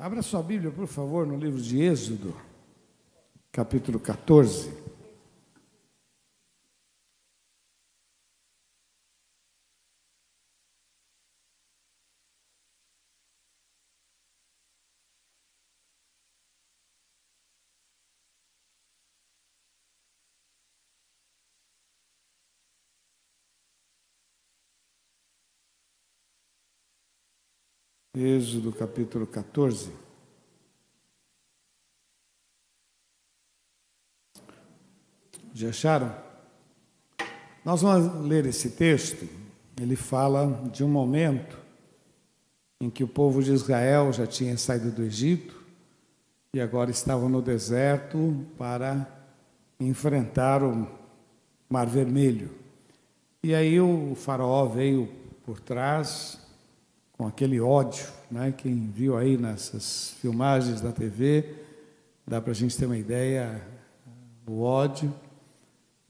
[0.00, 2.34] Abra sua Bíblia, por favor, no livro de Êxodo,
[3.52, 4.72] capítulo 14.
[28.22, 29.90] Êxodo capítulo 14.
[35.54, 36.14] Já acharam?
[37.64, 39.26] Nós vamos ler esse texto.
[39.80, 41.58] Ele fala de um momento
[42.80, 45.58] em que o povo de Israel já tinha saído do Egito
[46.52, 49.06] e agora estavam no deserto para
[49.78, 50.86] enfrentar o
[51.70, 52.50] Mar Vermelho.
[53.42, 55.08] E aí o faraó veio
[55.42, 56.39] por trás
[57.20, 58.50] com aquele ódio, né?
[58.50, 61.54] Quem viu aí nessas filmagens da TV,
[62.26, 63.60] dá para a gente ter uma ideia,
[64.46, 65.14] o ódio.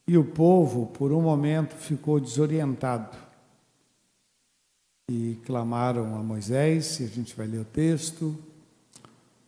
[0.07, 3.19] E o povo, por um momento, ficou desorientado.
[5.11, 8.39] E clamaram a Moisés, e a gente vai ler o texto.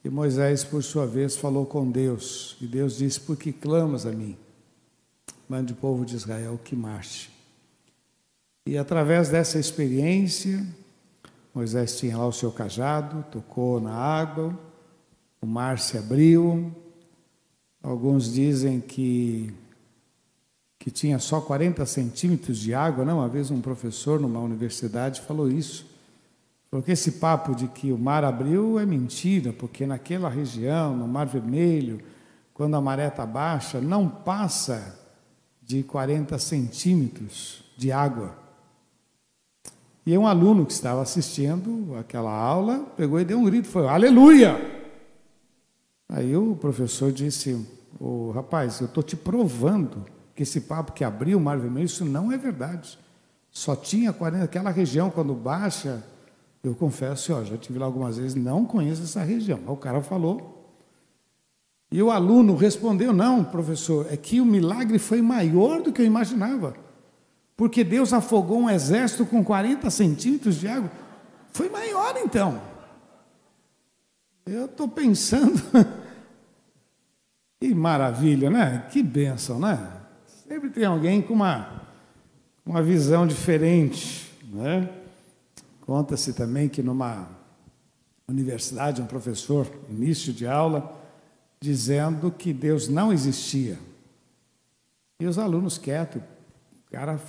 [0.04, 2.56] E Moisés, por sua vez, falou com Deus.
[2.60, 4.36] E Deus disse: Por que clamas a mim?
[5.48, 7.30] Mande o povo de Israel que marche.
[8.66, 10.66] E através dessa experiência,
[11.54, 14.58] Moisés tinha lá o seu cajado, tocou na água,
[15.40, 16.72] o mar se abriu.
[17.82, 19.52] Alguns dizem que,
[20.78, 23.04] que tinha só 40 centímetros de água.
[23.04, 25.84] Não, uma vez um professor numa universidade falou isso.
[26.70, 31.06] Falou que esse papo de que o mar abriu é mentira, porque naquela região, no
[31.06, 32.00] Mar Vermelho,
[32.54, 34.98] quando a maré está baixa, não passa
[35.60, 38.41] de 40 centímetros de água.
[40.04, 44.82] E um aluno que estava assistindo aquela aula pegou e deu um grito, foi aleluia!
[46.08, 47.56] Aí o professor disse,
[47.98, 52.04] o rapaz, eu estou te provando que esse papo que abriu o Mar Vermelho, isso
[52.04, 52.98] não é verdade.
[53.50, 56.02] Só tinha 40, aquela região quando baixa,
[56.64, 59.60] eu confesso, ó, já tive lá algumas vezes, não conheço essa região.
[59.66, 60.58] O cara falou.
[61.90, 66.06] E o aluno respondeu, não, professor, é que o milagre foi maior do que eu
[66.06, 66.74] imaginava.
[67.62, 70.90] Porque Deus afogou um exército com 40 centímetros de água.
[71.52, 72.60] Foi maior então.
[74.44, 75.62] Eu estou pensando.
[77.60, 78.88] que maravilha, né?
[78.90, 79.78] Que bênção, né?
[80.26, 81.84] Sempre tem alguém com uma,
[82.66, 84.90] uma visão diferente, né?
[85.82, 87.28] Conta-se também que numa
[88.26, 91.00] universidade, um professor, início de aula,
[91.60, 93.78] dizendo que Deus não existia.
[95.20, 97.20] E os alunos quietos, o cara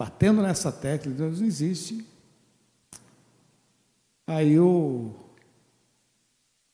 [0.00, 2.06] batendo nessa tecla, Deus não existe.
[4.26, 5.10] Aí o,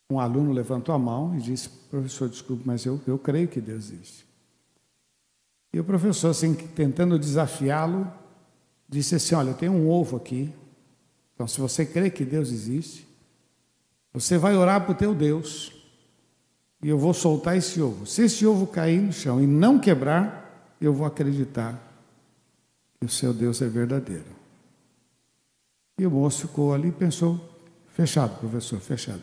[0.08, 3.90] um aluno levantou a mão e disse, professor, desculpe, mas eu, eu creio que Deus
[3.90, 4.24] existe.
[5.72, 8.08] E o professor, assim, tentando desafiá-lo,
[8.88, 10.54] disse assim, olha, eu tenho um ovo aqui,
[11.34, 13.08] então se você crê que Deus existe,
[14.12, 15.72] você vai orar para o teu Deus,
[16.80, 18.06] e eu vou soltar esse ovo.
[18.06, 21.85] Se esse ovo cair no chão e não quebrar, eu vou acreditar
[23.04, 24.24] o seu Deus é verdadeiro.
[25.98, 27.40] E o moço ficou ali e pensou:
[27.88, 29.22] fechado, professor, fechado.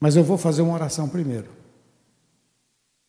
[0.00, 1.48] Mas eu vou fazer uma oração primeiro.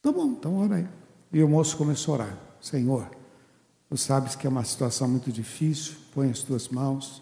[0.01, 0.87] Tá bom, então ora aí.
[1.31, 3.09] E o moço começou a orar: Senhor,
[3.89, 7.21] tu sabes que é uma situação muito difícil, põe as tuas mãos.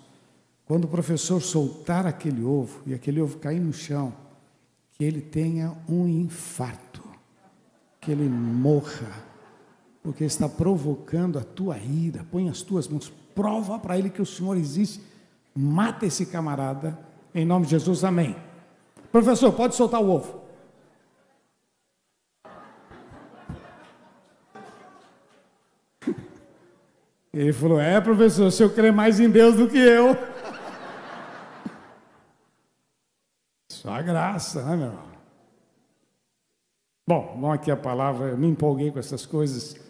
[0.66, 4.14] Quando o professor soltar aquele ovo e aquele ovo cair no chão,
[4.92, 7.04] que ele tenha um infarto,
[8.00, 9.28] que ele morra
[10.02, 12.26] porque está provocando a tua ira.
[12.32, 15.02] Põe as tuas mãos, prova para ele que o Senhor existe.
[15.56, 16.98] Mata esse camarada,
[17.34, 18.36] em nome de Jesus, amém.
[19.12, 20.42] Professor, pode soltar o ovo.
[27.34, 30.16] Ele falou: É, professor, o senhor crê mais em Deus do que eu.
[33.70, 35.09] Só a graça, né, meu irmão?
[37.08, 39.89] Bom, vamos aqui a palavra, eu me empolguei com essas coisas.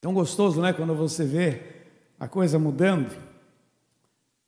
[0.00, 0.72] Tão gostoso, né?
[0.72, 1.62] Quando você vê
[2.18, 3.16] a coisa mudando.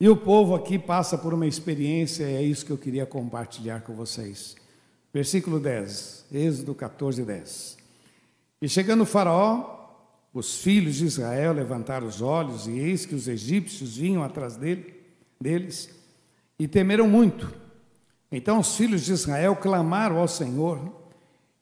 [0.00, 3.80] E o povo aqui passa por uma experiência, e é isso que eu queria compartilhar
[3.80, 4.56] com vocês.
[5.12, 7.76] Versículo 10, Êxodo 14, 10.
[8.62, 9.78] E chegando o Faraó,
[10.32, 14.94] os filhos de Israel levantaram os olhos, e eis que os egípcios vinham atrás dele,
[15.40, 15.90] deles,
[16.58, 17.52] e temeram muito.
[18.30, 20.92] Então os filhos de Israel clamaram ao Senhor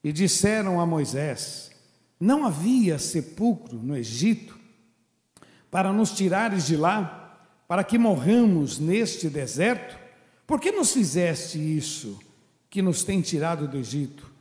[0.03, 1.71] e disseram a Moisés:
[2.19, 4.59] não havia sepulcro no Egito
[5.71, 9.99] para nos tirares de lá, para que morramos neste deserto?
[10.47, 12.19] Por que nos fizeste isso
[12.71, 14.33] que nos tem tirado do Egito?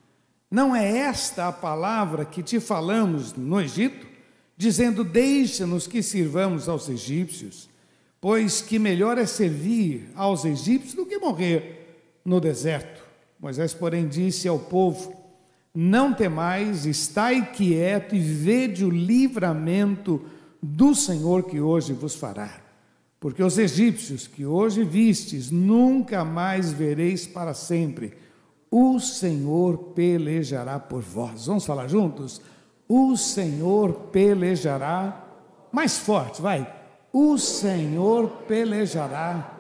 [0.50, 4.07] Não é esta a palavra que te falamos no Egito,
[4.56, 7.68] dizendo: Deixa-nos que sirvamos aos egípcios,
[8.22, 13.04] pois que melhor é servir aos egípcios do que morrer no deserto.
[13.39, 15.25] Moisés, porém, disse ao povo:
[15.75, 20.22] Não temais, estai quieto e vede o livramento
[20.62, 22.62] do Senhor que hoje vos fará.
[23.19, 28.13] Porque os egípcios que hoje vistes, nunca mais vereis para sempre.
[28.72, 31.45] O Senhor pelejará por vós.
[31.45, 32.42] Vamos falar juntos?
[32.88, 35.27] O Senhor pelejará.
[35.72, 36.74] Mais forte, vai.
[37.12, 39.60] O Senhor pelejará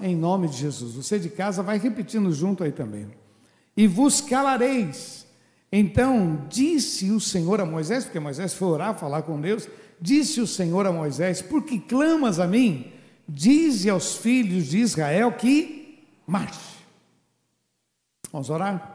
[0.00, 0.94] em nome de Jesus.
[0.94, 3.06] Você de casa vai repetindo junto aí também.
[3.76, 5.25] E vos calareis.
[5.70, 9.68] Então disse o Senhor a Moisés, porque Moisés foi orar, falar com Deus.
[10.00, 12.92] Disse o Senhor a Moisés: Por que clamas a mim?
[13.28, 16.76] Dize aos filhos de Israel que marche.
[18.30, 18.94] Vamos orar?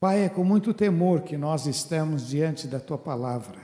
[0.00, 3.58] Pai, é com muito temor que nós estamos diante da tua palavra.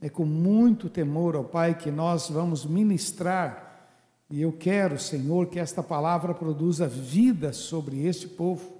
[0.00, 3.88] É com muito temor, ó Pai, que nós vamos ministrar.
[4.30, 8.79] E eu quero, Senhor, que esta palavra produza vida sobre este povo.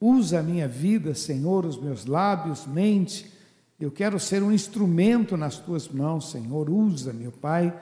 [0.00, 3.32] Usa a minha vida, Senhor, os meus lábios, mente.
[3.80, 6.70] Eu quero ser um instrumento nas tuas mãos, Senhor.
[6.70, 7.74] Usa, meu Pai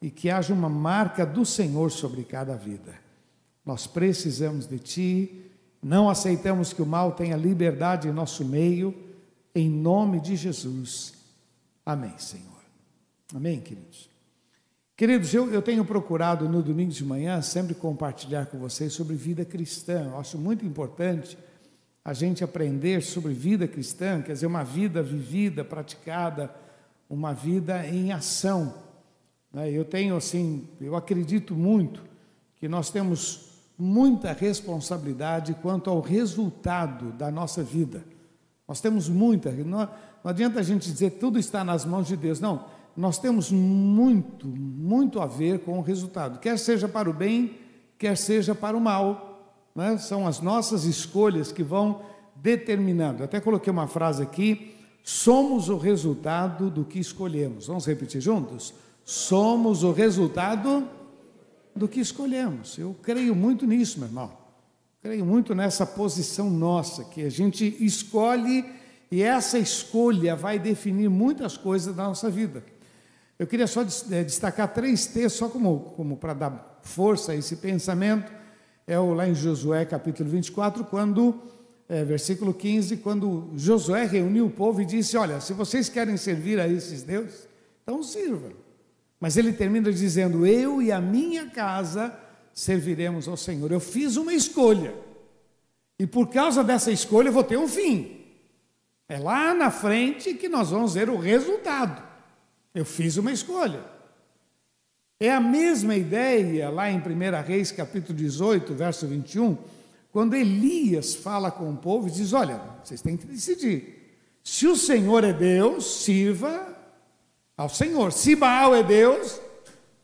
[0.00, 2.94] e que haja uma marca do Senhor sobre cada vida.
[3.64, 5.50] Nós precisamos de Ti,
[5.82, 8.94] não aceitamos que o mal tenha liberdade em nosso meio,
[9.54, 11.14] em nome de Jesus.
[11.84, 12.44] Amém, Senhor.
[13.34, 14.08] Amém, queridos.
[14.96, 19.44] Queridos, eu, eu tenho procurado no domingo de manhã sempre compartilhar com vocês sobre vida
[19.44, 20.04] cristã.
[20.04, 21.36] Eu acho muito importante
[22.06, 26.54] a gente aprender sobre vida cristã, quer dizer, uma vida vivida, praticada,
[27.10, 28.74] uma vida em ação.
[29.52, 29.72] Né?
[29.72, 32.04] Eu tenho assim, eu acredito muito
[32.58, 38.04] que nós temos muita responsabilidade quanto ao resultado da nossa vida.
[38.68, 42.38] Nós temos muita, não, não adianta a gente dizer tudo está nas mãos de Deus,
[42.38, 42.66] não.
[42.96, 47.58] Nós temos muito, muito a ver com o resultado, quer seja para o bem,
[47.98, 49.25] quer seja para o mal.
[49.76, 49.98] Né?
[49.98, 52.02] São as nossas escolhas que vão
[52.34, 53.22] determinando.
[53.22, 54.74] Até coloquei uma frase aqui:
[55.04, 57.68] somos o resultado do que escolhemos.
[57.68, 58.74] Vamos repetir juntos?
[59.06, 60.90] somos o resultado
[61.74, 62.76] do que escolhemos.
[62.76, 64.32] Eu creio muito nisso, meu irmão.
[65.00, 68.64] Creio muito nessa posição nossa, que a gente escolhe
[69.08, 72.64] e essa escolha vai definir muitas coisas da nossa vida.
[73.38, 77.56] Eu queria só eh, destacar três textos, só como, como para dar força a esse
[77.56, 78.32] pensamento.
[78.86, 81.42] É o, lá em Josué capítulo 24, quando,
[81.88, 86.60] é, versículo 15, quando Josué reuniu o povo e disse: Olha, se vocês querem servir
[86.60, 87.48] a esses deuses,
[87.82, 88.52] então sirvam.
[89.18, 92.16] Mas ele termina dizendo: Eu e a minha casa
[92.52, 93.72] serviremos ao Senhor.
[93.72, 94.94] Eu fiz uma escolha.
[95.98, 98.24] E por causa dessa escolha eu vou ter um fim.
[99.08, 102.02] É lá na frente que nós vamos ver o resultado.
[102.74, 103.95] Eu fiz uma escolha.
[105.18, 107.02] É a mesma ideia lá em 1
[107.46, 109.56] Reis, capítulo 18, verso 21,
[110.12, 113.96] quando Elias fala com o povo e diz: Olha, vocês têm que decidir.
[114.44, 116.76] Se o Senhor é Deus, sirva
[117.56, 118.12] ao Senhor.
[118.12, 119.40] Se Baal é Deus,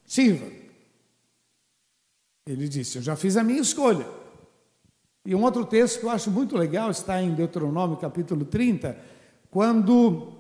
[0.07, 0.47] sirva.
[2.47, 4.07] Ele disse: Eu já fiz a minha escolha.
[5.25, 8.99] E um outro texto que eu acho muito legal está em Deuteronômio capítulo 30,
[9.51, 10.33] quando,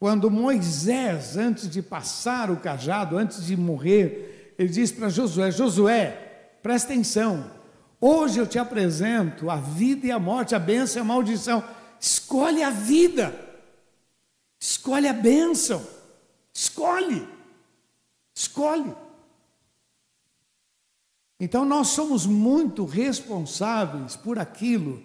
[0.00, 6.56] quando Moisés, antes de passar o cajado, antes de morrer, ele diz para Josué: Josué,
[6.62, 7.48] presta atenção,
[8.00, 11.62] hoje eu te apresento a vida e a morte, a bênção e a maldição.
[12.00, 13.32] Escolhe a vida,
[14.58, 15.86] escolhe a bênção.
[16.52, 17.26] Escolhe.
[18.34, 18.94] Escolhe.
[21.38, 25.02] Então nós somos muito responsáveis por aquilo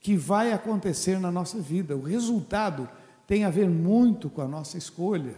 [0.00, 1.96] que vai acontecer na nossa vida.
[1.96, 2.88] O resultado
[3.28, 5.34] tem a ver muito com a nossa escolha.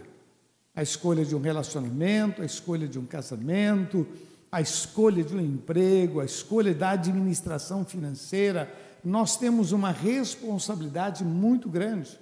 [0.73, 4.07] A escolha de um relacionamento, a escolha de um casamento,
[4.49, 8.73] a escolha de um emprego, a escolha da administração financeira.
[9.03, 12.17] Nós temos uma responsabilidade muito grande.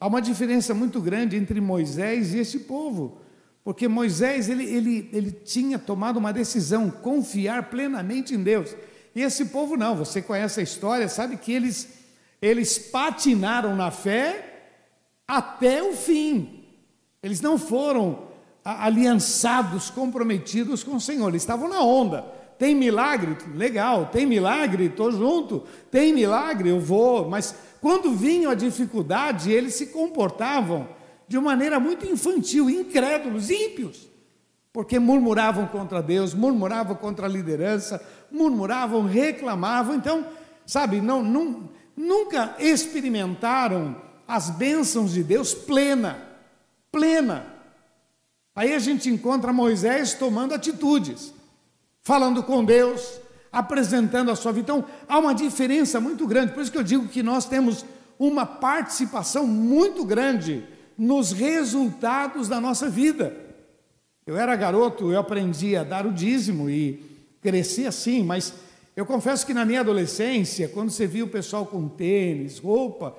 [0.00, 3.18] Há uma diferença muito grande entre Moisés e esse povo,
[3.62, 8.74] porque Moisés ele, ele, ele tinha tomado uma decisão, confiar plenamente em Deus.
[9.14, 11.88] E esse povo não, você conhece a história, sabe que eles,
[12.42, 14.49] eles patinaram na fé
[15.30, 16.64] até o fim.
[17.22, 18.30] Eles não foram
[18.64, 22.22] aliançados, comprometidos com o Senhor, eles estavam na onda.
[22.58, 23.36] Tem milagre?
[23.54, 24.86] Legal, tem milagre?
[24.86, 25.62] Estou junto.
[25.90, 26.68] Tem milagre?
[26.68, 30.88] Eu vou, mas quando vinha a dificuldade, eles se comportavam
[31.28, 34.10] de maneira muito infantil, incrédulos, ímpios.
[34.72, 39.96] porque murmuravam contra Deus, murmuravam contra a liderança, murmuravam, reclamavam.
[39.96, 40.26] Então,
[40.66, 46.16] sabe, não, não, nunca experimentaram as bênçãos de Deus plena,
[46.92, 47.46] plena.
[48.54, 51.34] Aí a gente encontra Moisés tomando atitudes,
[52.00, 53.20] falando com Deus,
[53.50, 54.72] apresentando a sua vida.
[54.72, 56.52] Então, há uma diferença muito grande.
[56.52, 57.84] Por isso que eu digo que nós temos
[58.16, 60.64] uma participação muito grande
[60.96, 63.36] nos resultados da nossa vida.
[64.24, 67.02] Eu era garoto, eu aprendi a dar o dízimo e
[67.42, 68.54] cresci assim, mas
[68.94, 73.16] eu confesso que na minha adolescência, quando você via o pessoal com tênis, roupa,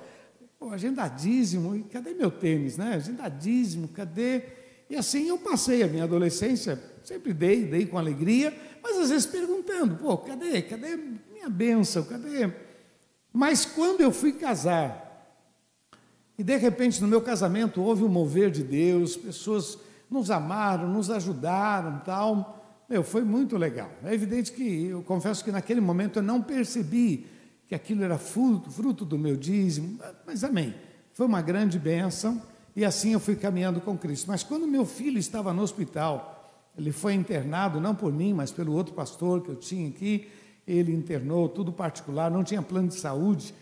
[0.62, 2.94] pô, a gente dá dízimo, e cadê meu tênis, né?
[2.94, 4.42] A gente dá dízimo, cadê?
[4.88, 9.26] E assim eu passei a minha adolescência, sempre dei, dei com alegria, mas às vezes
[9.26, 10.96] perguntando, pô, cadê, cadê
[11.32, 12.52] minha bênção, cadê?
[13.32, 15.00] Mas quando eu fui casar,
[16.38, 19.76] e de repente no meu casamento houve um mover de Deus, pessoas
[20.08, 22.84] nos amaram, nos ajudaram, tal.
[22.88, 23.90] Meu, foi muito legal.
[24.04, 27.26] É evidente que eu confesso que naquele momento eu não percebi
[27.72, 30.74] que aquilo era fruto, fruto do meu dízimo, mas amém.
[31.14, 32.42] Foi uma grande bênção
[32.76, 34.26] e assim eu fui caminhando com Cristo.
[34.28, 38.74] Mas quando meu filho estava no hospital, ele foi internado não por mim, mas pelo
[38.74, 40.28] outro pastor que eu tinha aqui.
[40.68, 43.54] Ele internou, tudo particular, não tinha plano de saúde.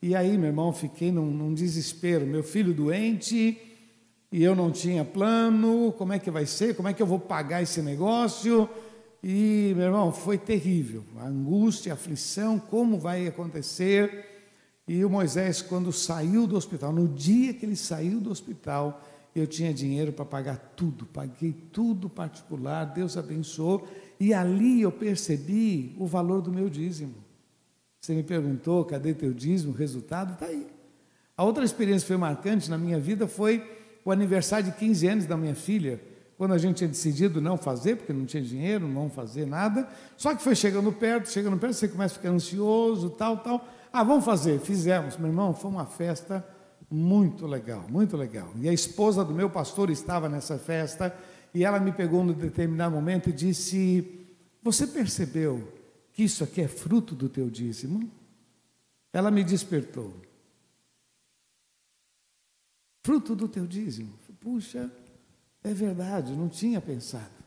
[0.00, 2.26] E aí, meu irmão, fiquei num, num desespero.
[2.26, 3.60] Meu filho doente,
[4.32, 6.74] e eu não tinha plano, como é que vai ser?
[6.74, 8.66] Como é que eu vou pagar esse negócio?
[9.22, 11.04] E, meu irmão, foi terrível.
[11.18, 14.26] A angústia, a aflição, como vai acontecer?
[14.86, 19.02] E o Moisés, quando saiu do hospital, no dia que ele saiu do hospital,
[19.34, 23.86] eu tinha dinheiro para pagar tudo, paguei tudo particular, Deus abençoou,
[24.18, 27.14] e ali eu percebi o valor do meu dízimo.
[28.00, 29.72] Você me perguntou, cadê teu dízimo?
[29.72, 30.66] O resultado está aí.
[31.36, 33.62] A outra experiência que foi marcante na minha vida foi
[34.04, 36.00] o aniversário de 15 anos da minha filha,
[36.38, 40.34] quando a gente tinha decidido não fazer, porque não tinha dinheiro, não fazer nada, só
[40.34, 43.68] que foi chegando perto, chegando perto, você começa a ficar ansioso, tal, tal.
[43.92, 46.46] Ah, vamos fazer, fizemos, meu irmão, foi uma festa
[46.88, 48.50] muito legal, muito legal.
[48.56, 51.14] E a esposa do meu pastor estava nessa festa,
[51.52, 54.26] e ela me pegou num determinado momento e disse:
[54.62, 55.66] Você percebeu
[56.12, 58.08] que isso aqui é fruto do teu dízimo?
[59.12, 60.14] Ela me despertou
[63.08, 64.12] fruto do teu dízimo.
[64.38, 64.92] Puxa,
[65.62, 67.38] é verdade, não tinha pensado.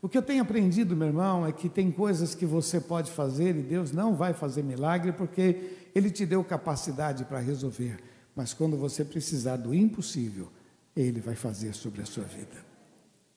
[0.00, 3.56] O que eu tenho aprendido, meu irmão, é que tem coisas que você pode fazer
[3.56, 7.98] e Deus não vai fazer milagre porque Ele te deu capacidade para resolver.
[8.34, 10.48] Mas quando você precisar do impossível,
[10.96, 12.64] Ele vai fazer sobre a sua vida.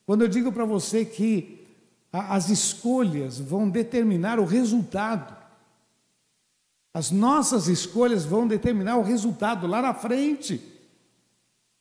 [0.08, 1.68] Quando eu digo para você que
[2.12, 5.36] as escolhas vão determinar o resultado,
[6.94, 10.75] as nossas escolhas vão determinar o resultado lá na frente.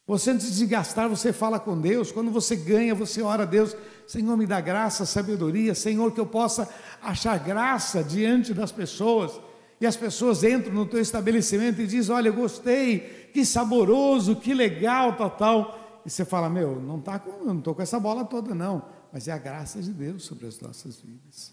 [0.06, 2.12] Você antes de gastar, você fala com Deus.
[2.12, 3.74] Quando você ganha, você ora a Deus.
[4.06, 5.74] Senhor, me dá graça, sabedoria.
[5.74, 6.68] Senhor, que eu possa
[7.00, 9.40] achar graça diante das pessoas.
[9.80, 14.52] E as pessoas entram no teu estabelecimento e dizem: Olha, eu gostei, que saboroso, que
[14.52, 16.02] legal, tal, tal.
[16.04, 18.84] E você fala: Meu, não tá com, não estou com essa bola toda, não.
[19.10, 21.52] Mas é a graça de Deus sobre as nossas vidas.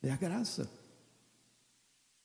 [0.00, 0.70] É a graça.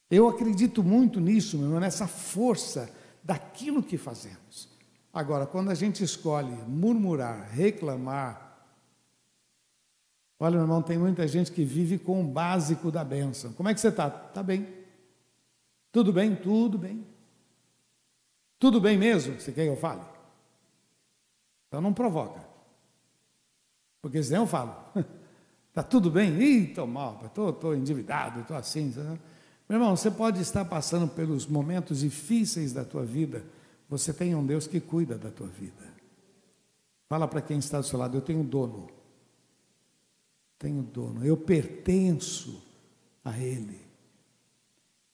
[0.08, 2.90] Eu acredito muito nisso, meu irmão, nessa força
[3.24, 4.77] daquilo que fazemos.
[5.18, 8.56] Agora, quando a gente escolhe murmurar, reclamar,
[10.38, 13.52] olha, meu irmão, tem muita gente que vive com o básico da bênção.
[13.54, 14.06] Como é que você está?
[14.06, 14.68] Está bem.
[15.90, 16.36] Tudo bem?
[16.36, 17.04] Tudo bem.
[18.60, 19.40] Tudo bem mesmo?
[19.40, 20.02] Você quer que eu fale?
[21.66, 22.46] Então não provoca.
[24.00, 24.76] Porque senão eu falo.
[25.68, 26.30] Está tudo bem?
[26.40, 28.94] Ih, estou mal, estou endividado, estou assim.
[29.68, 33.57] Meu irmão, você pode estar passando pelos momentos difíceis da tua vida
[33.88, 35.88] você tem um Deus que cuida da tua vida.
[37.08, 38.90] Fala para quem está do seu lado: eu tenho dono.
[40.58, 41.24] Tenho dono.
[41.24, 42.62] Eu pertenço
[43.24, 43.80] a Ele.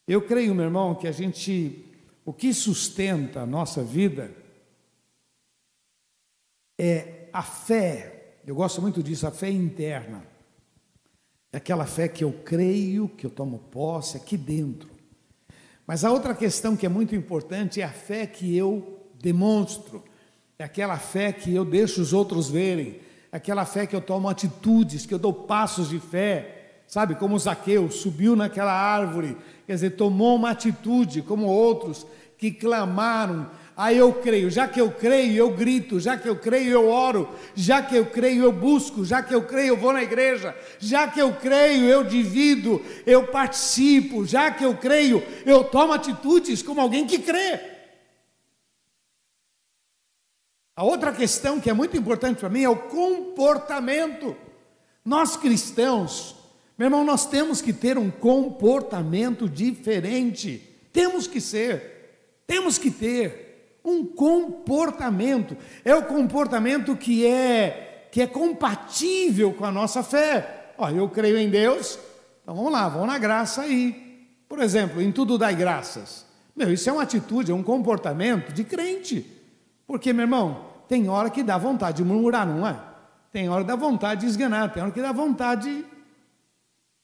[0.07, 1.85] Eu creio, meu irmão, que a gente,
[2.25, 4.35] o que sustenta a nossa vida
[6.77, 8.39] é a fé.
[8.47, 10.27] Eu gosto muito disso, a fé interna.
[11.53, 14.94] É aquela fé que eu creio, que eu tomo posse aqui dentro.
[15.87, 20.03] Mas a outra questão que é muito importante é a fé que eu demonstro,
[20.59, 23.01] é aquela fé que eu deixo os outros verem,
[23.31, 27.15] é aquela fé que eu tomo atitudes, que eu dou passos de fé, sabe?
[27.17, 29.37] Como Zaqueu subiu naquela árvore,
[29.67, 32.07] quer dizer, tomou uma atitude, como outros
[32.39, 36.71] que clamaram Aí eu creio, já que eu creio, eu grito, já que eu creio,
[36.71, 40.03] eu oro, já que eu creio, eu busco, já que eu creio, eu vou na
[40.03, 45.93] igreja, já que eu creio, eu divido, eu participo, já que eu creio, eu tomo
[45.93, 47.59] atitudes como alguém que crê.
[50.77, 54.37] A outra questão que é muito importante para mim é o comportamento.
[55.05, 56.37] Nós cristãos,
[56.79, 60.63] meu irmão, nós temos que ter um comportamento diferente.
[60.93, 63.44] Temos que ser, temos que ter
[63.85, 65.57] um comportamento.
[65.85, 70.73] É o comportamento que é que é compatível com a nossa fé.
[70.79, 71.99] Ó, eu creio em Deus,
[72.43, 74.29] então vamos lá, vamos na graça aí.
[74.49, 76.25] Por exemplo, em tudo dai graças.
[76.55, 79.27] Meu, isso é uma atitude, é um comportamento de crente.
[79.85, 82.79] Porque, meu irmão, tem hora que dá vontade de murmurar, não é?
[83.33, 85.85] Tem hora que dá vontade de esganar, tem hora que dá vontade.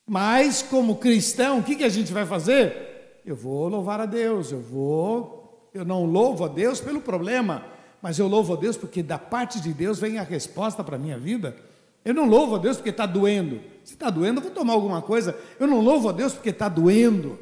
[0.06, 3.20] Mas, como cristão, o que, que a gente vai fazer?
[3.26, 5.39] Eu vou louvar a Deus, eu vou.
[5.72, 7.64] Eu não louvo a Deus pelo problema,
[8.02, 10.98] mas eu louvo a Deus porque da parte de Deus vem a resposta para a
[10.98, 11.56] minha vida.
[12.04, 13.60] Eu não louvo a Deus porque está doendo.
[13.84, 15.36] Se está doendo, eu vou tomar alguma coisa.
[15.58, 17.38] Eu não louvo a Deus porque está doendo.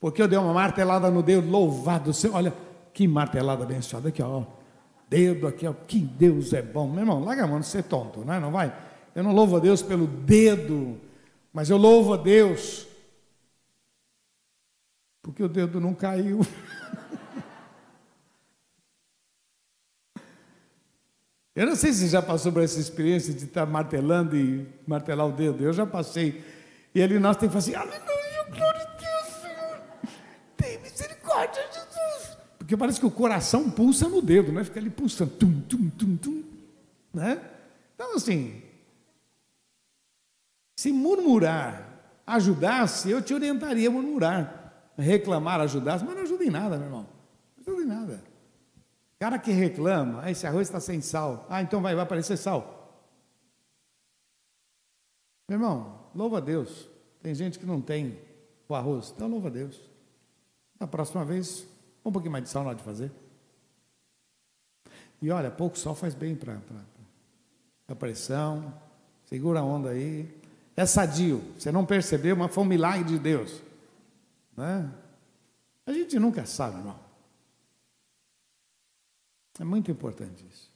[0.00, 2.36] Porque eu dei uma martelada no dedo, louvado Senhor.
[2.36, 2.54] Olha,
[2.92, 4.44] que martelada abençoada aqui, ó.
[5.08, 5.72] Dedo aqui, ó.
[5.72, 6.88] Que Deus é bom.
[6.88, 8.40] Meu irmão, larga a mão de ser tonto, né?
[8.40, 8.74] Não vai?
[9.14, 10.96] Eu não louvo a Deus pelo dedo,
[11.52, 12.88] mas eu louvo a Deus
[15.22, 16.40] porque o dedo não caiu.
[21.54, 25.32] Eu não sei se já passou por essa experiência de estar martelando e martelar o
[25.32, 25.62] dedo.
[25.62, 26.44] Eu já passei.
[26.94, 29.80] E ali nós temos que assim, aleluia, glória a Deus, Senhor.
[30.56, 32.38] Tem misericórdia, Jesus.
[32.58, 34.62] Porque parece que o coração pulsa no dedo, né?
[34.62, 36.44] Fica ali pulsando, tum, tum, tum, tum.
[37.12, 37.40] Né?
[37.96, 38.62] Então, assim,
[40.76, 41.88] se murmurar
[42.24, 44.92] ajudasse, eu te orientaria a murmurar.
[44.96, 47.06] Reclamar ajudasse, mas não ajuda em nada, meu irmão.
[47.56, 48.29] Não ajuda em nada.
[49.20, 51.46] Cara que reclama, ah, esse arroz está sem sal.
[51.50, 52.90] Ah, então vai, vai aparecer sal.
[55.46, 56.88] Meu irmão, louva a Deus.
[57.22, 58.18] Tem gente que não tem
[58.66, 59.78] o arroz, então louva a Deus.
[60.80, 61.66] Na próxima vez,
[62.02, 63.12] um pouquinho mais de sal na hora de fazer.
[65.20, 66.56] E olha, pouco sal faz bem para
[67.88, 68.72] a pressão.
[69.26, 70.34] Segura a onda aí.
[70.74, 71.44] É sadio.
[71.58, 73.60] Você não percebeu, mas foi um milagre de Deus.
[74.56, 74.90] Né?
[75.84, 77.09] A gente nunca sabe, irmão.
[79.60, 80.70] É muito importante isso.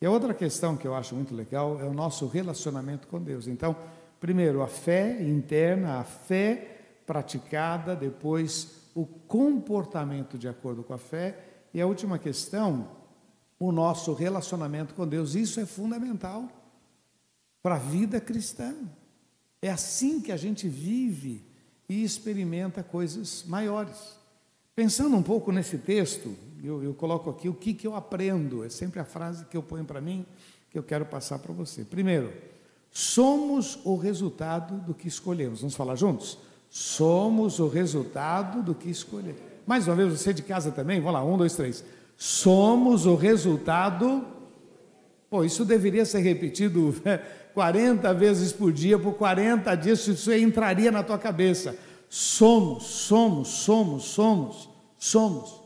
[0.00, 3.46] E a outra questão que eu acho muito legal é o nosso relacionamento com Deus.
[3.46, 3.76] Então,
[4.18, 11.38] primeiro, a fé interna, a fé praticada, depois, o comportamento de acordo com a fé,
[11.74, 12.88] e a última questão,
[13.58, 15.34] o nosso relacionamento com Deus.
[15.34, 16.48] Isso é fundamental
[17.62, 18.74] para a vida cristã.
[19.60, 21.44] É assim que a gente vive
[21.86, 24.16] e experimenta coisas maiores.
[24.74, 28.68] Pensando um pouco nesse texto, eu, eu coloco aqui o que, que eu aprendo, é
[28.68, 30.24] sempre a frase que eu ponho para mim,
[30.70, 31.84] que eu quero passar para você.
[31.84, 32.32] Primeiro,
[32.90, 35.60] somos o resultado do que escolhemos.
[35.60, 36.38] Vamos falar juntos?
[36.70, 39.40] Somos o resultado do que escolhemos.
[39.66, 41.00] Mais uma vez, você de casa também?
[41.00, 41.84] Vamos lá, um, dois, três.
[42.16, 44.24] Somos o resultado.
[45.28, 46.94] Pô, isso deveria ser repetido
[47.54, 51.76] 40 vezes por dia, por 40 dias, isso entraria na tua cabeça.
[52.08, 55.61] Somos, somos, somos, somos, somos.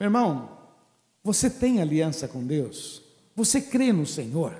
[0.00, 0.58] Meu irmão,
[1.22, 3.02] você tem aliança com Deus?
[3.36, 4.56] Você crê no Senhor?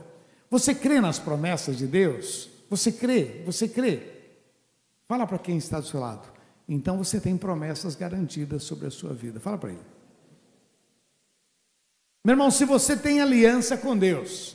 [0.50, 2.50] Você crê nas promessas de Deus?
[2.68, 3.42] Você crê?
[3.46, 4.03] Você crê?
[5.09, 6.29] Fala para quem está do seu lado.
[6.68, 9.40] Então você tem promessas garantidas sobre a sua vida.
[9.40, 9.81] Fala para ele.
[12.22, 14.55] Meu irmão, se você tem aliança com Deus,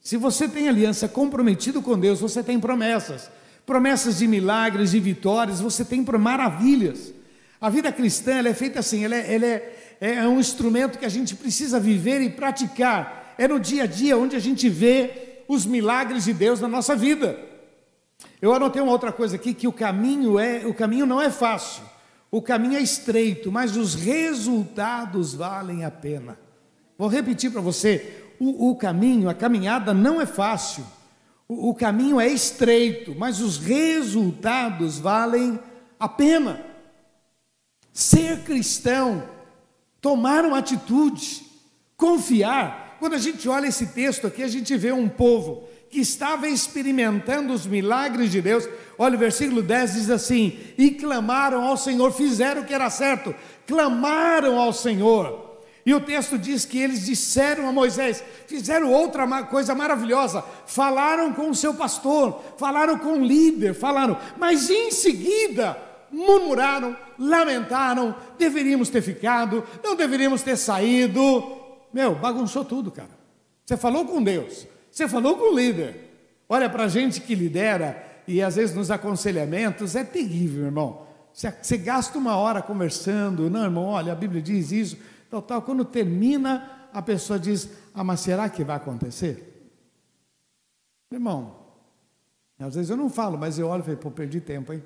[0.00, 3.30] se você tem aliança comprometido com Deus, você tem promessas
[3.70, 7.12] promessas de milagres, de vitórias, você tem maravilhas.
[7.60, 11.10] A vida cristã é feita assim, ela, é, ela é, é um instrumento que a
[11.10, 13.34] gente precisa viver e praticar.
[13.36, 16.96] É no dia a dia onde a gente vê os milagres de Deus na nossa
[16.96, 17.38] vida.
[18.40, 21.82] Eu anotei uma outra coisa aqui que o caminho é, o caminho não é fácil.
[22.30, 26.38] O caminho é estreito, mas os resultados valem a pena.
[26.96, 30.84] Vou repetir para você: o, o caminho, a caminhada não é fácil
[31.52, 35.58] o, caminho é estreito, mas os resultados valem
[35.98, 36.64] a pena.
[37.92, 39.28] Ser cristão,
[40.00, 41.42] tomar uma atitude,
[41.96, 42.96] confiar.
[42.98, 47.52] Quando a gente olha esse texto aqui, a gente vê um povo que estava experimentando
[47.52, 48.68] os milagres de Deus.
[48.96, 53.34] Olha o versículo 10 diz assim: E clamaram ao Senhor, fizeram o que era certo,
[53.66, 55.50] clamaram ao Senhor.
[55.84, 61.50] E o texto diz que eles disseram a Moisés, fizeram outra coisa maravilhosa, falaram com
[61.50, 69.02] o seu pastor, falaram com o líder, falaram, mas em seguida murmuraram, lamentaram, deveríamos ter
[69.02, 71.20] ficado, não deveríamos ter saído.
[71.92, 73.18] Meu, bagunçou tudo, cara.
[73.64, 76.08] Você falou com Deus, você falou com o líder.
[76.48, 81.06] Olha, para a gente que lidera e às vezes nos aconselhamentos, é terrível, irmão.
[81.32, 84.98] Você, gasta uma hora conversando, não, irmão, olha, a Bíblia diz isso,
[85.30, 85.62] tal, tal.
[85.62, 89.46] Quando termina, a pessoa diz: Ah, mas será que vai acontecer?
[91.12, 91.56] Irmão,
[92.58, 94.82] às vezes eu não falo, mas eu olho e falo, pô, perdi tempo, hein?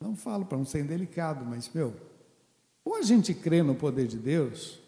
[0.00, 1.94] Não falo para não ser indelicado, mas, meu,
[2.84, 4.78] ou a gente crê no poder de Deus,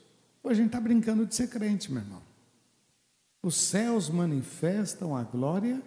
[0.42, 2.22] ou a gente está brincando de ser crente, meu irmão.
[3.42, 5.82] Os céus manifestam a glória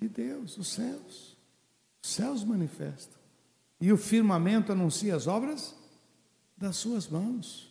[0.00, 1.36] de Deus, os céus.
[2.02, 3.18] Os céus manifestam.
[3.80, 5.74] E o firmamento anuncia as obras
[6.56, 7.70] das suas mãos.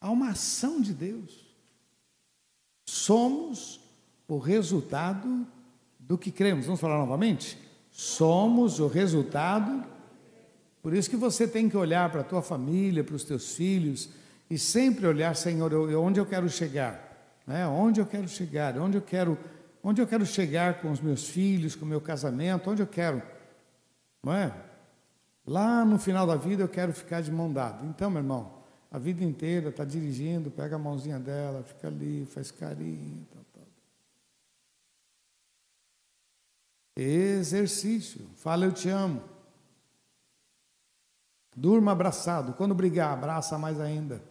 [0.00, 1.46] Há uma ação de Deus.
[2.86, 3.80] Somos
[4.28, 5.46] o resultado
[5.98, 6.66] do que cremos.
[6.66, 7.58] Vamos falar novamente?
[7.96, 9.82] Somos o resultado.
[10.82, 14.10] Por isso que você tem que olhar para a tua família, para os teus filhos,
[14.50, 17.66] e sempre olhar, Senhor, onde eu quero chegar, né?
[17.66, 19.38] onde eu quero chegar, onde eu quero,
[19.82, 23.22] onde eu quero chegar com os meus filhos, com o meu casamento, onde eu quero,
[24.22, 24.52] não é?
[25.46, 27.82] Lá no final da vida eu quero ficar de mão dada.
[27.86, 28.52] Então, meu irmão,
[28.90, 33.62] a vida inteira está dirigindo, pega a mãozinha dela, fica ali, faz carinho, tal, tal.
[36.96, 38.22] Exercício.
[38.36, 39.22] Fala eu te amo.
[41.54, 42.54] Durma abraçado.
[42.54, 44.22] Quando brigar, abraça mais ainda.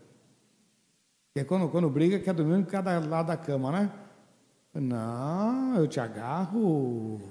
[1.34, 3.92] Porque quando, quando briga, quer dormir em cada lado da cama, né?
[4.74, 7.22] Não, eu te agarro.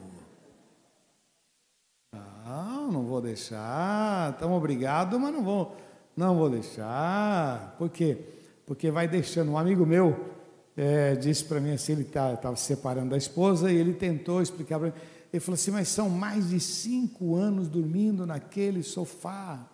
[2.12, 4.32] Não, não vou deixar.
[4.32, 5.76] Estamos obrigados, mas não vou,
[6.16, 7.74] não vou deixar.
[7.78, 8.18] Por quê?
[8.66, 9.52] Porque vai deixando.
[9.52, 10.34] Um amigo meu
[10.76, 14.42] é, disse para mim assim, ele estava tá, se separando da esposa e ele tentou
[14.42, 14.94] explicar para mim.
[15.34, 19.68] Ele falou assim, mas são mais de cinco anos dormindo naquele sofá.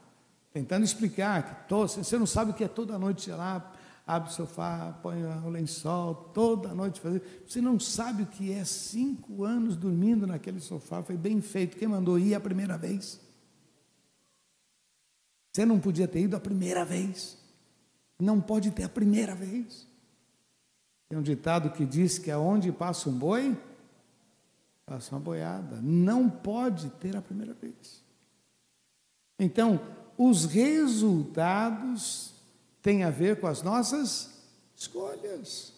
[0.53, 4.33] Tentando explicar que todo, você não sabe o que é toda noite lá abre o
[4.33, 7.44] sofá, põe o lençol, toda noite fazer.
[7.46, 11.03] Você não sabe o que é cinco anos dormindo naquele sofá.
[11.03, 11.77] Foi bem feito.
[11.77, 13.20] Quem mandou ir a primeira vez?
[15.53, 17.38] Você não podia ter ido a primeira vez.
[18.18, 19.87] Não pode ter a primeira vez.
[21.09, 23.57] Tem um ditado que diz que aonde passa um boi,
[24.90, 25.79] passa uma boiada.
[25.81, 28.03] Não pode ter a primeira vez.
[29.38, 29.81] Então,
[30.18, 32.35] os resultados
[32.83, 34.42] tem a ver com as nossas
[34.74, 35.72] escolhas.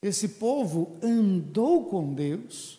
[0.00, 2.78] Esse povo andou com Deus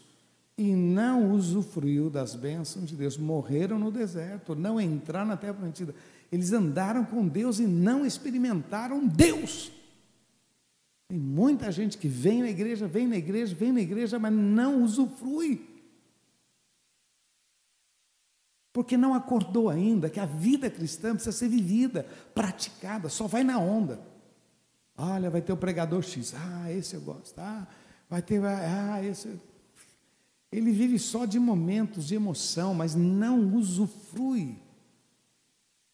[0.57, 3.17] e não usufruiu das bênçãos de Deus.
[3.17, 5.93] Morreram no deserto, não entraram na terra prometida.
[6.31, 9.73] Eles andaram com Deus e não experimentaram Deus.
[11.07, 14.83] Tem muita gente que vem na igreja, vem na igreja, vem na igreja, mas não
[14.83, 15.77] usufrui
[18.77, 23.57] porque não acordou ainda que a vida cristã precisa ser vivida, praticada, só vai na
[23.57, 23.99] onda.
[24.95, 27.67] Olha, vai ter o pregador X, ah, esse eu gosto, ah,
[28.07, 29.41] vai ter, ah, esse.
[30.51, 34.59] Ele vive só de momentos de emoção, mas não usufrui.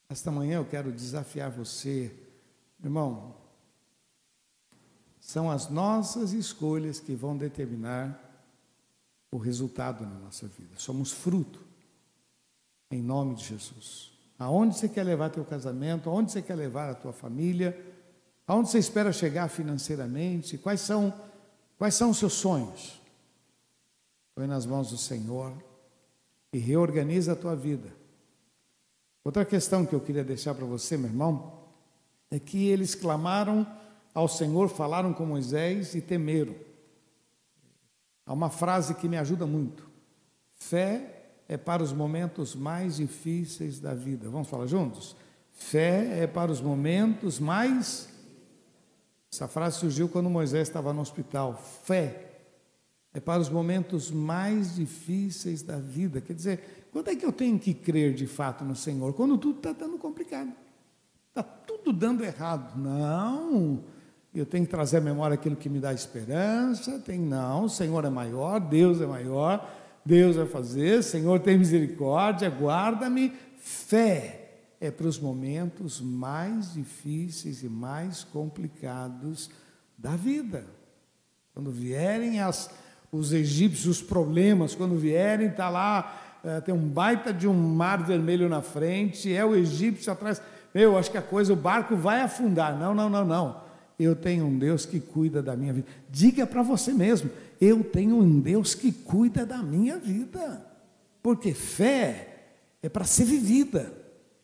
[0.10, 2.14] Esta manhã eu quero desafiar você,
[2.84, 3.34] irmão.
[5.24, 8.20] São as nossas escolhas que vão determinar
[9.32, 10.76] o resultado na nossa vida.
[10.78, 11.62] Somos fruto
[12.92, 14.12] em nome de Jesus.
[14.38, 16.10] Aonde você quer levar teu casamento?
[16.10, 17.74] Aonde você quer levar a tua família?
[18.46, 20.58] Aonde você espera chegar financeiramente?
[20.58, 21.14] Quais são
[21.78, 23.02] quais são os seus sonhos?
[24.36, 25.54] Põe nas mãos do Senhor
[26.52, 27.96] e reorganiza a tua vida.
[29.24, 31.64] Outra questão que eu queria deixar para você, meu irmão,
[32.30, 33.66] é que eles clamaram
[34.14, 36.56] ao Senhor, falaram com Moisés e temeram.
[38.26, 39.90] Há uma frase que me ajuda muito:
[40.54, 44.30] fé é para os momentos mais difíceis da vida.
[44.30, 45.16] Vamos falar juntos?
[45.52, 48.10] Fé é para os momentos mais.
[49.32, 51.62] Essa frase surgiu quando Moisés estava no hospital.
[51.84, 52.32] Fé
[53.14, 56.22] é para os momentos mais difíceis da vida.
[56.22, 59.14] Quer dizer, quando é que eu tenho que crer de fato no Senhor?
[59.14, 60.52] Quando tudo está dando complicado.
[61.30, 62.78] Está tudo dando errado.
[62.78, 63.84] Não.
[64.34, 67.00] Eu tenho que trazer à memória aquilo que me dá esperança.
[67.00, 69.64] Tem, não, o Senhor é maior, Deus é maior.
[70.06, 73.32] Deus vai fazer, Senhor tem misericórdia, guarda-me.
[73.58, 74.44] Fé
[74.82, 79.50] é para os momentos mais difíceis e mais complicados
[79.98, 80.66] da vida.
[81.54, 82.70] Quando vierem as,
[83.12, 88.04] os egípcios, os problemas, quando vierem, está lá, é, tem um baita de um mar
[88.04, 90.42] vermelho na frente, é o egípcio atrás.
[90.74, 92.78] Eu acho que a coisa, o barco vai afundar.
[92.78, 93.62] Não, não, não, não.
[94.00, 95.88] Eu tenho um Deus que cuida da minha vida.
[96.10, 97.30] Diga para você mesmo:
[97.60, 100.66] eu tenho um Deus que cuida da minha vida.
[101.22, 102.34] Porque fé
[102.82, 103.94] é para ser vivida,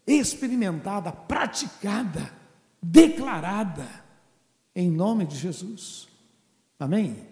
[0.08, 2.32] experimentada, praticada,
[2.82, 3.88] declarada,
[4.76, 6.08] em nome de Jesus.
[6.80, 7.28] Amém?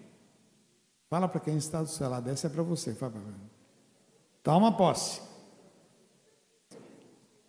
[1.09, 2.93] Fala para quem está do seu lado, essa é para você.
[2.93, 3.13] Fala
[4.43, 5.21] Toma posse.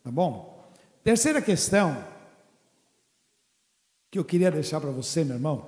[0.05, 0.73] Tá bom?
[1.03, 2.05] Terceira questão
[4.19, 5.65] que eu queria deixar para você, meu irmão.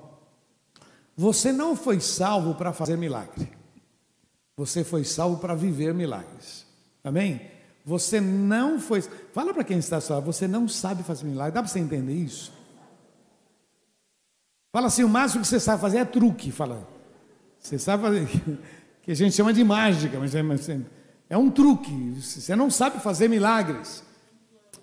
[1.15, 3.49] Você não foi salvo para fazer milagre.
[4.57, 6.65] Você foi salvo para viver milagres.
[7.03, 7.41] Amém?
[7.85, 9.01] Você não foi.
[9.33, 11.53] Fala para quem está salvo, você não sabe fazer milagre.
[11.53, 12.51] Dá para você entender isso?
[14.73, 16.51] Fala assim, o máximo que você sabe fazer é truque.
[16.51, 16.87] Fala.
[17.59, 18.27] Você sabe fazer.
[19.03, 20.79] Que a gente chama de mágica, mas é,
[21.27, 21.91] é um truque.
[22.21, 24.03] Você não sabe fazer milagres.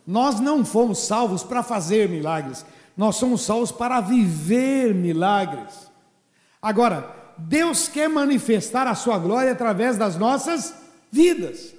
[0.05, 2.67] Nós não fomos salvos para fazer milagres.
[2.99, 5.89] Nós somos salvos para viver milagres.
[6.61, 10.75] Agora, Deus quer manifestar a sua glória através das nossas
[11.09, 11.73] vidas.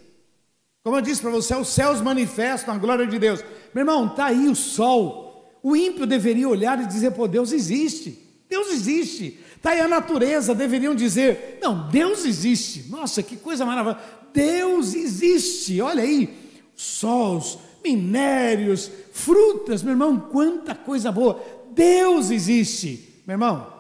[0.81, 3.43] Como eu disse para você, os céus manifestam a glória de Deus.
[3.73, 5.59] Meu irmão, está aí o sol.
[5.61, 8.17] O ímpio deveria olhar e dizer: pô, Deus existe.
[8.49, 9.37] Deus existe.
[9.57, 12.89] Está aí a natureza, deveriam dizer: não, Deus existe.
[12.89, 13.99] Nossa, que coisa maravilhosa.
[14.33, 15.81] Deus existe.
[15.81, 16.33] Olha aí,
[16.77, 21.41] sols, minérios, frutas, meu irmão, quanta coisa boa.
[21.71, 23.23] Deus existe.
[23.25, 23.71] Meu irmão,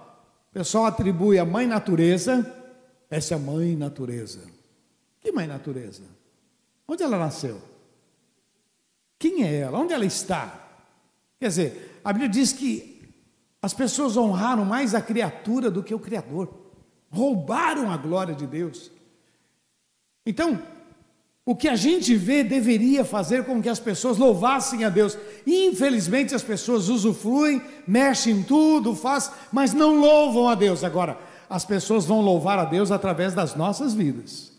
[0.49, 2.55] o pessoal atribui a mãe natureza,
[3.09, 4.41] essa é a mãe natureza.
[5.19, 6.03] Que mãe natureza?
[6.87, 7.61] Onde ela nasceu?
[9.17, 9.77] Quem é ela?
[9.77, 10.67] Onde ela está?
[11.39, 13.13] Quer dizer, a Bíblia diz que
[13.61, 16.49] as pessoas honraram mais a criatura do que o Criador,
[17.11, 18.91] roubaram a glória de Deus.
[20.25, 20.61] Então,
[21.49, 25.17] o que a gente vê deveria fazer com que as pessoas louvassem a Deus.
[25.47, 30.83] Infelizmente as pessoas usufruem, mexem em tudo, faz, mas não louvam a Deus.
[30.83, 31.17] Agora,
[31.49, 34.51] as pessoas vão louvar a Deus através das nossas vidas.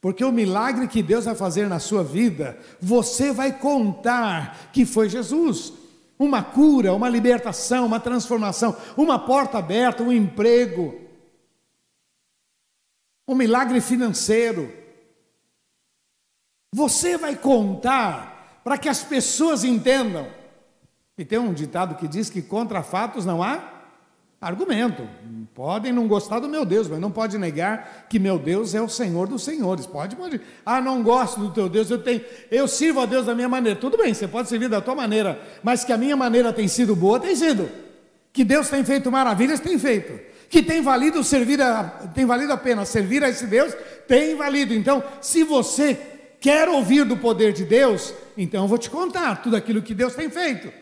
[0.00, 5.10] Porque o milagre que Deus vai fazer na sua vida, você vai contar que foi
[5.10, 5.74] Jesus.
[6.18, 10.98] Uma cura, uma libertação, uma transformação, uma porta aberta, um emprego,
[13.28, 14.79] um milagre financeiro.
[16.72, 20.28] Você vai contar para que as pessoas entendam.
[21.18, 23.60] E tem um ditado que diz que contra fatos não há
[24.40, 25.06] argumento.
[25.54, 28.88] Podem não gostar do meu Deus, mas não pode negar que meu Deus é o
[28.88, 29.84] Senhor dos senhores.
[29.84, 30.40] Pode, pode.
[30.64, 33.78] Ah, não gosto do teu Deus, eu tenho, eu sirvo a Deus da minha maneira.
[33.78, 36.94] Tudo bem, você pode servir da tua maneira, mas que a minha maneira tem sido
[36.94, 37.68] boa, tem sido.
[38.32, 42.56] Que Deus tem feito maravilhas, tem feito que tem valido servir a, tem valido a
[42.56, 43.72] pena servir a esse Deus,
[44.08, 44.74] tem valido.
[44.74, 45.94] Então, se você
[46.40, 50.14] quer ouvir do poder de Deus, então eu vou te contar tudo aquilo que Deus
[50.14, 50.72] tem feito.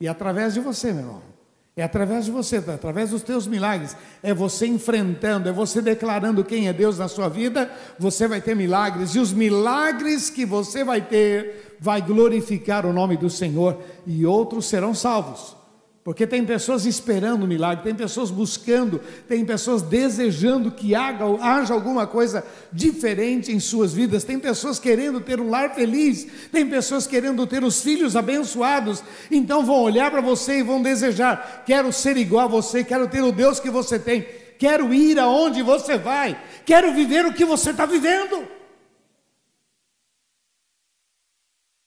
[0.00, 1.34] E é através de você, meu irmão.
[1.76, 3.96] É através de você, é através dos teus milagres.
[4.22, 7.68] É você enfrentando, é você declarando quem é Deus na sua vida.
[7.98, 9.14] Você vai ter milagres.
[9.14, 13.82] E os milagres que você vai ter, vai glorificar o nome do Senhor.
[14.06, 15.56] E outros serão salvos.
[16.04, 21.72] Porque tem pessoas esperando o milagre, tem pessoas buscando, tem pessoas desejando que haja, haja,
[21.72, 27.06] alguma coisa diferente em suas vidas, tem pessoas querendo ter um lar feliz, tem pessoas
[27.06, 32.18] querendo ter os filhos abençoados, então vão olhar para você e vão desejar: quero ser
[32.18, 34.26] igual a você, quero ter o Deus que você tem,
[34.58, 38.46] quero ir aonde você vai, quero viver o que você está vivendo.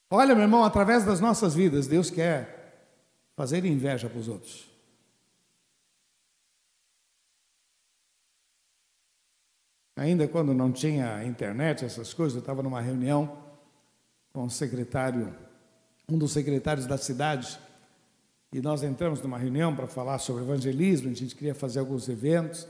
[0.09, 2.56] Olha, meu irmão, através das nossas vidas, Deus quer
[3.37, 4.67] fazer inveja para os outros.
[9.95, 13.37] Ainda quando não tinha internet, essas coisas, eu estava numa reunião
[14.33, 15.35] com o secretário,
[16.09, 17.59] um dos secretários da cidade,
[18.51, 22.67] e nós entramos numa reunião para falar sobre evangelismo, a gente queria fazer alguns eventos,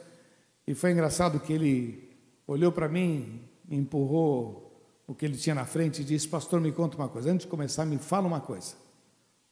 [0.65, 6.01] e foi engraçado que ele olhou para mim, empurrou o que ele tinha na frente
[6.01, 8.86] e disse: Pastor, me conta uma coisa, antes de começar, me fala uma coisa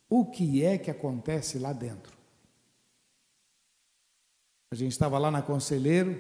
[0.10, 2.16] o que é que acontece lá dentro.
[4.72, 6.20] A gente estava lá na Conselheiro,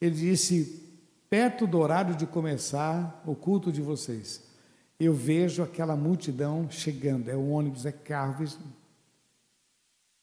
[0.00, 0.82] ele disse,
[1.28, 4.42] perto do horário de começar o culto de vocês,
[4.98, 8.46] eu vejo aquela multidão chegando, é o ônibus, é carro,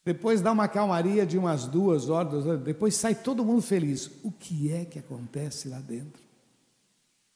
[0.06, 4.12] depois dá uma calmaria de umas duas horas, depois sai todo mundo feliz.
[4.22, 6.22] O que é que acontece lá dentro?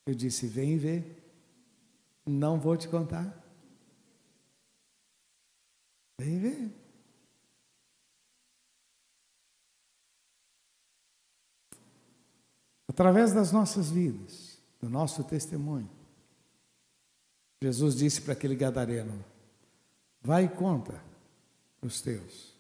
[0.05, 1.23] Eu disse: vem ver,
[2.25, 3.46] não vou te contar.
[6.19, 6.71] Vem ver.
[12.87, 15.89] Através das nossas vidas, do nosso testemunho,
[17.61, 19.23] Jesus disse para aquele gadareno:
[20.21, 21.03] Vai e conta
[21.79, 22.55] para os teus,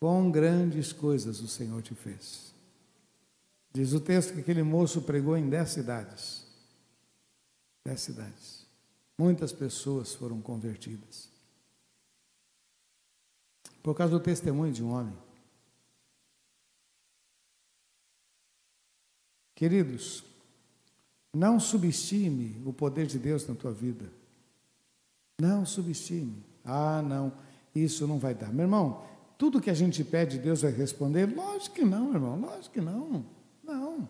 [0.00, 2.52] quão grandes coisas o Senhor te fez.
[3.72, 6.44] Diz o texto que aquele moço pregou em dez cidades.
[7.84, 8.66] Dez cidades.
[9.16, 11.35] Muitas pessoas foram convertidas
[13.86, 15.14] por causa do testemunho de um homem.
[19.54, 20.24] Queridos,
[21.32, 24.10] não subestime o poder de Deus na tua vida.
[25.40, 26.42] Não subestime.
[26.64, 27.32] Ah, não,
[27.72, 28.52] isso não vai dar.
[28.52, 29.06] Meu irmão,
[29.38, 31.32] tudo que a gente pede, Deus vai responder?
[31.32, 33.24] Lógico que não, irmão, lógico que não.
[33.62, 34.08] Não.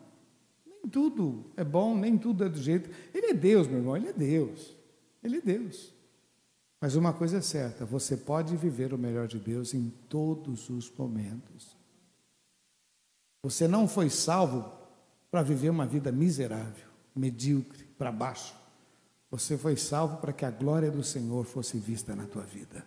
[0.64, 2.88] Nem tudo é bom, nem tudo é do jeito.
[3.12, 4.74] Ele é Deus, meu irmão, ele é Deus.
[5.22, 5.92] Ele é Deus.
[6.80, 10.90] Mas uma coisa é certa, você pode viver o melhor de Deus em todos os
[10.90, 11.76] momentos.
[13.42, 14.70] Você não foi salvo
[15.30, 18.54] para viver uma vida miserável, medíocre, para baixo.
[19.30, 22.84] Você foi salvo para que a glória do Senhor fosse vista na tua vida.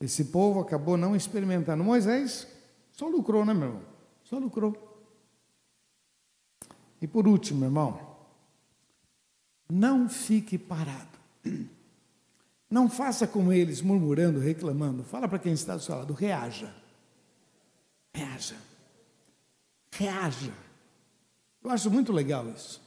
[0.00, 1.82] Esse povo acabou não experimentando.
[1.82, 2.46] Moisés
[2.92, 3.82] só lucrou, né, meu irmão?
[4.24, 4.74] Só lucrou.
[7.00, 8.16] E por último, irmão,
[9.68, 11.18] não fique parado.
[12.70, 15.04] Não faça como eles, murmurando, reclamando.
[15.04, 16.74] Fala para quem está do seu lado, reaja.
[18.12, 18.56] Reaja.
[19.92, 20.52] Reaja.
[21.62, 22.80] Eu acho muito legal isso.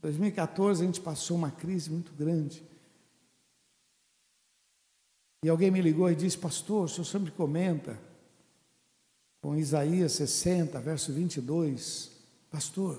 [0.00, 2.62] 2014 a gente passou uma crise muito grande.
[5.42, 8.00] E alguém me ligou e disse, pastor, o senhor sempre comenta
[9.40, 12.10] com Isaías 60, verso 22,
[12.50, 12.96] pastor,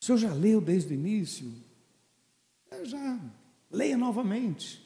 [0.00, 1.52] o senhor já leu desde o início?
[2.72, 3.20] Eu já,
[3.72, 4.80] leia novamente.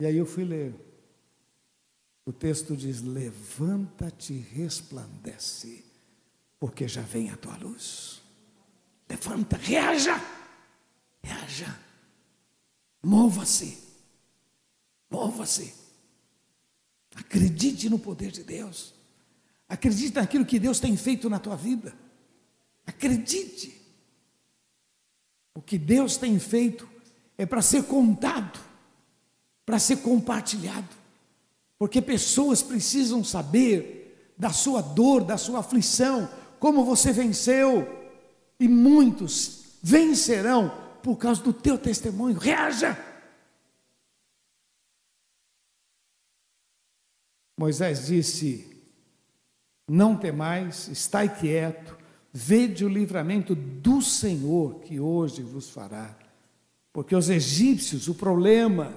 [0.00, 0.74] E aí eu fui ler.
[2.26, 5.84] O texto diz: Levanta-te resplandece,
[6.58, 8.20] porque já vem a tua luz.
[9.08, 10.20] Levanta, reaja,
[11.22, 11.78] reaja,
[13.02, 13.78] mova-se,
[15.10, 15.74] mova-se.
[17.14, 18.92] Acredite no poder de Deus,
[19.68, 21.96] acredite naquilo que Deus tem feito na tua vida,
[22.84, 23.82] acredite.
[25.54, 26.88] O que Deus tem feito
[27.36, 28.58] é para ser contado,
[29.66, 30.88] para ser compartilhado,
[31.78, 37.86] porque pessoas precisam saber da sua dor, da sua aflição, como você venceu
[38.58, 42.38] e muitos vencerão por causa do teu testemunho.
[42.38, 42.98] Reaja!
[47.56, 48.82] Moisés disse:
[49.86, 51.96] Não temais, estai quieto,
[52.32, 56.23] vede o livramento do Senhor que hoje vos fará.
[56.94, 58.94] Porque os egípcios, o problema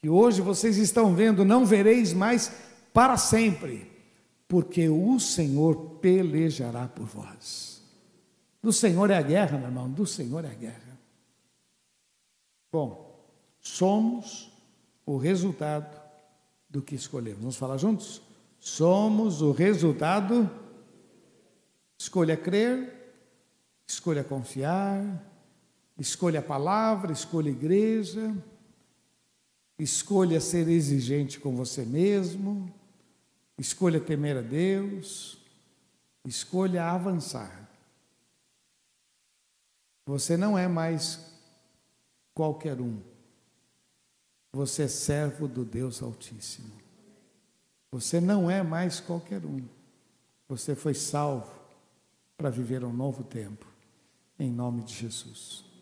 [0.00, 2.50] que hoje vocês estão vendo, não vereis mais
[2.94, 3.92] para sempre,
[4.48, 7.82] porque o Senhor pelejará por vós.
[8.62, 10.98] Do Senhor é a guerra, meu irmão, do Senhor é a guerra.
[12.72, 13.22] Bom,
[13.60, 14.50] somos
[15.04, 16.00] o resultado
[16.70, 17.40] do que escolhemos.
[17.40, 18.22] Vamos falar juntos?
[18.58, 20.50] Somos o resultado.
[21.98, 23.14] Escolha crer,
[23.86, 25.33] escolha confiar,
[25.98, 28.34] escolha a palavra, escolha a igreja,
[29.78, 32.72] escolha ser exigente com você mesmo,
[33.58, 35.38] escolha temer a Deus,
[36.24, 37.68] escolha avançar.
[40.06, 41.20] Você não é mais
[42.34, 43.00] qualquer um.
[44.52, 46.72] Você é servo do Deus Altíssimo.
[47.90, 49.64] Você não é mais qualquer um.
[50.48, 51.52] Você foi salvo
[52.36, 53.66] para viver um novo tempo.
[54.38, 55.73] Em nome de Jesus.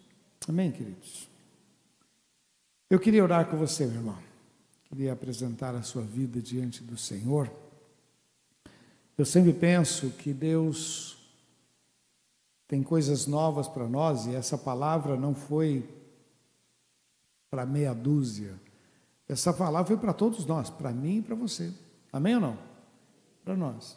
[0.49, 1.29] Amém, queridos?
[2.91, 4.19] Eu queria orar com você, meu irmão.
[4.85, 7.51] Queria apresentar a sua vida diante do Senhor.
[9.17, 11.17] Eu sempre penso que Deus
[12.67, 15.89] tem coisas novas para nós e essa palavra não foi
[17.51, 18.55] para meia dúzia.
[19.29, 21.73] Essa palavra foi para todos nós, para mim e para você.
[22.13, 22.59] Amém ou não?
[23.45, 23.97] Para nós.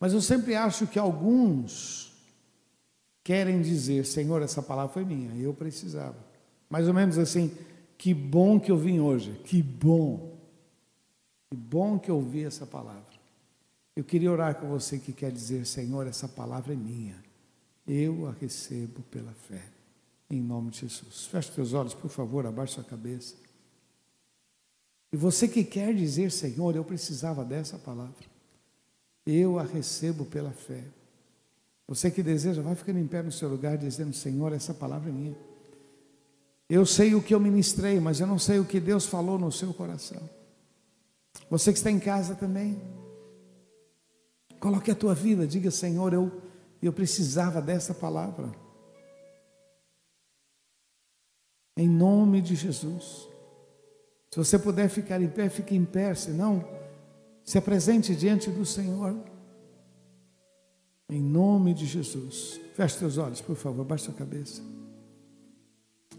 [0.00, 2.12] Mas eu sempre acho que alguns
[3.28, 6.16] querem dizer: Senhor, essa palavra foi minha, eu precisava.
[6.70, 7.54] Mais ou menos assim,
[7.98, 10.34] que bom que eu vim hoje, que bom,
[11.50, 13.18] que bom que eu ouvi essa palavra.
[13.94, 17.28] Eu queria orar com você que quer dizer: Senhor, essa palavra é minha
[17.86, 19.62] eu a recebo pela fé.
[20.30, 21.26] Em nome de Jesus.
[21.26, 23.34] Feche teus olhos, por favor, abaixe sua cabeça.
[25.10, 28.26] E você que quer dizer, Senhor, eu precisava dessa palavra.
[29.26, 30.84] Eu a recebo pela fé.
[31.88, 35.12] Você que deseja, vai ficando em pé no seu lugar, dizendo: Senhor, essa palavra é
[35.12, 35.36] minha.
[36.68, 39.50] Eu sei o que eu ministrei, mas eu não sei o que Deus falou no
[39.50, 40.28] seu coração.
[41.48, 42.78] Você que está em casa também,
[44.60, 46.30] coloque a tua vida, diga: Senhor, eu
[46.80, 48.52] eu precisava dessa palavra.
[51.76, 53.28] Em nome de Jesus.
[54.30, 56.64] Se você puder ficar em pé, fique em pé, senão
[57.44, 59.16] se apresente diante do Senhor.
[61.10, 62.60] Em nome de Jesus.
[62.74, 64.62] Feche teus olhos, por favor, baixe a cabeça.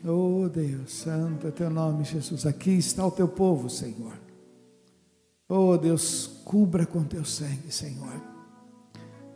[0.04, 2.46] Oh Deus, santo é teu nome, Jesus.
[2.46, 4.14] Aqui está o teu povo, Senhor.
[5.48, 8.22] Oh Deus, cubra com teu sangue, Senhor.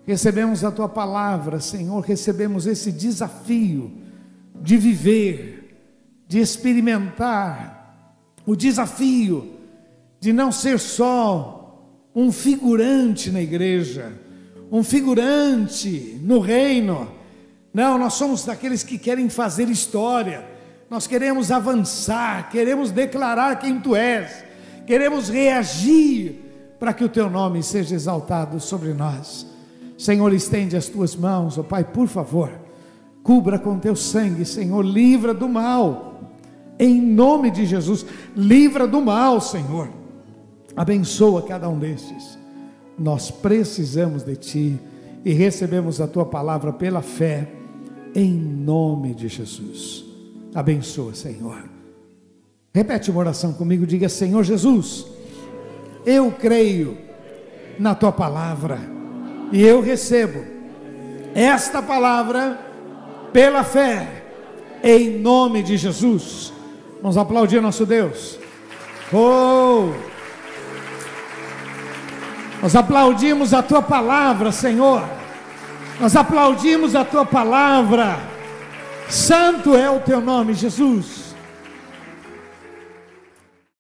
[0.06, 3.92] Recebemos a tua palavra, Senhor, recebemos esse desafio
[4.62, 5.78] de viver,
[6.28, 9.54] de experimentar o desafio
[10.20, 14.14] de não ser só um figurante na igreja,
[14.74, 17.08] um figurante no reino.
[17.72, 20.44] Não, nós somos daqueles que querem fazer história,
[20.90, 24.44] nós queremos avançar, queremos declarar quem tu és,
[24.88, 26.40] queremos reagir
[26.80, 29.46] para que o teu nome seja exaltado sobre nós.
[29.96, 32.52] Senhor, estende as tuas mãos, ó oh Pai, por favor,
[33.22, 36.32] cubra com teu sangue, Senhor, livra do mal,
[36.80, 38.04] em nome de Jesus,
[38.36, 39.88] livra do mal, Senhor,
[40.76, 42.40] abençoa cada um destes,
[42.98, 44.80] nós precisamos de Ti
[45.26, 47.48] e recebemos a Tua palavra pela fé,
[48.16, 50.06] em nome de Jesus,
[50.54, 51.64] abençoa, Senhor.
[52.74, 55.06] Repete uma oração comigo, diga: Senhor Jesus,
[56.06, 56.98] eu creio
[57.80, 58.80] na Tua palavra
[59.52, 60.44] e eu recebo
[61.34, 62.60] esta palavra
[63.32, 64.24] pela fé,
[64.84, 66.54] em nome de Jesus.
[67.02, 68.40] Vamos aplaudir nosso Deus.
[69.12, 70.13] Oh!
[72.64, 75.04] Nós aplaudimos a tua palavra, Senhor.
[76.00, 78.18] Nós aplaudimos a tua palavra.
[79.10, 81.23] Santo é o teu nome, Jesus.